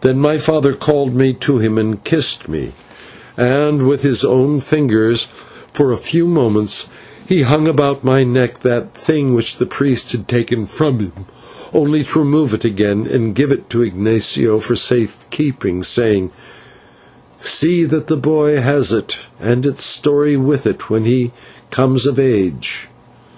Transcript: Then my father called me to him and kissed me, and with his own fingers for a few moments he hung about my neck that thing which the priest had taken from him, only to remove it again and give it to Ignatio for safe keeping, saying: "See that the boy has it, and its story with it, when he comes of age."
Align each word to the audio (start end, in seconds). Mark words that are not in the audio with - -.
Then 0.00 0.16
my 0.20 0.38
father 0.38 0.72
called 0.72 1.14
me 1.14 1.34
to 1.34 1.58
him 1.58 1.76
and 1.76 2.02
kissed 2.02 2.48
me, 2.48 2.72
and 3.36 3.86
with 3.86 4.00
his 4.04 4.24
own 4.24 4.58
fingers 4.58 5.28
for 5.70 5.92
a 5.92 5.98
few 5.98 6.26
moments 6.26 6.88
he 7.28 7.42
hung 7.42 7.68
about 7.68 8.02
my 8.02 8.24
neck 8.24 8.60
that 8.60 8.94
thing 8.94 9.34
which 9.34 9.58
the 9.58 9.66
priest 9.66 10.12
had 10.12 10.28
taken 10.28 10.64
from 10.64 10.98
him, 11.00 11.12
only 11.74 12.02
to 12.02 12.20
remove 12.20 12.54
it 12.54 12.64
again 12.64 13.06
and 13.06 13.34
give 13.34 13.52
it 13.52 13.68
to 13.68 13.82
Ignatio 13.82 14.60
for 14.60 14.76
safe 14.76 15.26
keeping, 15.28 15.82
saying: 15.82 16.32
"See 17.38 17.84
that 17.84 18.06
the 18.06 18.16
boy 18.16 18.56
has 18.56 18.92
it, 18.94 19.18
and 19.38 19.66
its 19.66 19.84
story 19.84 20.38
with 20.38 20.66
it, 20.66 20.88
when 20.88 21.04
he 21.04 21.32
comes 21.70 22.06
of 22.06 22.18
age." 22.18 22.88